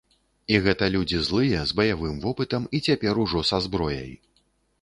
[0.53, 4.11] І гэта людзі злыя, з баявым вопытам і цяпер ужо са зброяй.